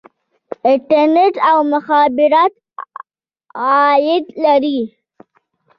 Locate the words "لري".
4.43-4.79